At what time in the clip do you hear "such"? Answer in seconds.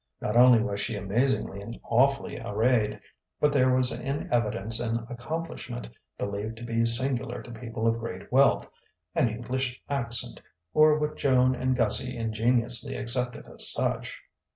13.71-14.17